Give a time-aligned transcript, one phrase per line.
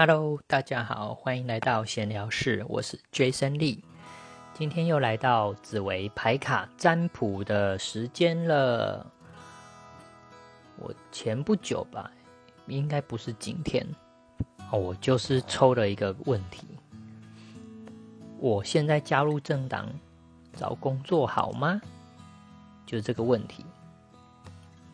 [0.00, 3.80] Hello，大家好，欢迎来到闲聊室，我是 Jason Lee。
[4.54, 9.04] 今天又来到紫薇牌卡占卜的时间了。
[10.76, 12.12] 我前不久吧，
[12.68, 13.84] 应该不是今天
[14.70, 16.64] 哦，我就是抽了一个问题：
[18.38, 19.88] 我现在加入政党
[20.52, 21.82] 找工作好吗？
[22.86, 23.66] 就这个问题。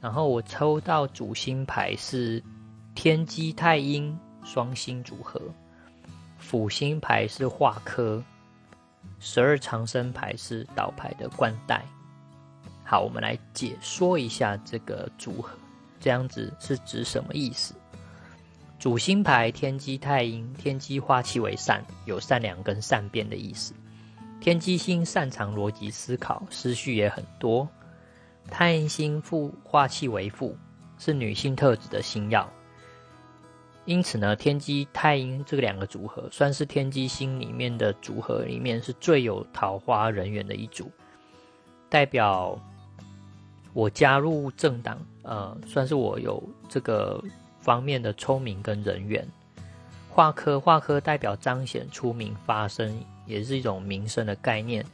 [0.00, 2.42] 然后我抽到主星牌是
[2.96, 4.18] 天机太阴
[4.48, 5.38] 双星组合，
[6.38, 8.24] 辅星牌是化科，
[9.20, 11.84] 十二长生牌是倒牌的冠带。
[12.82, 15.50] 好，我们来解说一下这个组合，
[16.00, 17.74] 这样子是指什么意思？
[18.78, 23.74] 主星牌天机太阴，天机化气为善，有善良跟善变的意思。
[24.40, 27.68] 天机星擅长逻辑思考，思绪也很多。
[28.50, 30.56] 太阴星负化气为负，
[30.96, 32.50] 是女性特质的星耀。
[33.88, 40.90] 因此呢，天机太阴这个两个组合，算是天机星里面的组合里面是最有桃花人缘的一组，
[41.88, 42.60] 代表
[43.72, 47.18] 我加入政党，呃，算是我有这个
[47.60, 49.26] 方面的聪明跟人缘。
[50.10, 54.84] 化科化科代表彰显出名发声，也是一种名声的概念。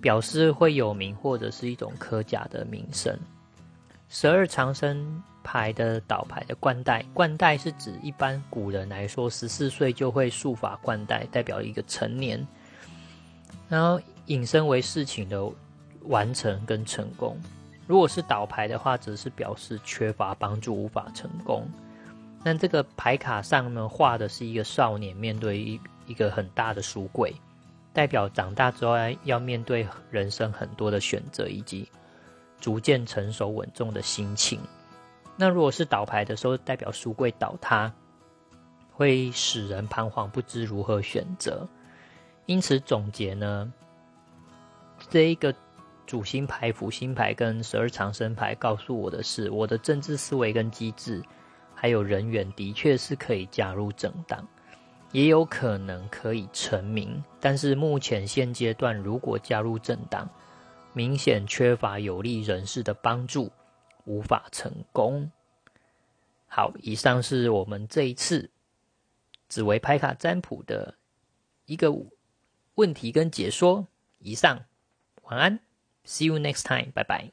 [0.00, 3.16] 表示会有名，或者是一种科甲的名声。
[4.08, 12.46] 十二长生牌的倒牌的冠带，冠带是指一般古人来说，十四岁就会束法冠带，代表一个成年。
[13.68, 15.46] 然后引申为事情的
[16.02, 17.36] 完成跟成功。
[17.86, 21.68] 如果是倒牌的话，则是表示缺乏帮助，无法成功。
[22.44, 27.34] 那这个牌卡上呢，画的是一个少年面对一一个很大的书柜。
[27.92, 31.88] 代表长大之后要面对人生很多的选择，以及
[32.58, 34.58] 逐渐成熟稳重的心情。
[35.36, 37.92] 那如果是倒牌的时候，代表书柜倒塌，
[38.92, 41.66] 会使人彷徨不知如何选择。
[42.46, 43.72] 因此总结呢，
[45.08, 45.54] 这一个
[46.06, 51.22] 主星牌、辅星牌跟十二长生牌告诉我的是，我的政治思维跟机制，
[51.74, 54.46] 还有人员的确是可以加入政党。
[55.12, 60.26] 也有可能可以成名，但是目前现阶段，如果加入政党，
[60.94, 63.52] 明显缺乏有利人士的帮助，
[64.04, 65.30] 无法成功。
[66.46, 68.50] 好，以上是我们这一次
[69.48, 70.94] 紫薇拍卡占卜的
[71.66, 71.94] 一个
[72.74, 73.86] 问题跟解说。
[74.18, 74.64] 以上，
[75.22, 75.58] 晚安
[76.04, 77.32] ，See you next time，拜拜。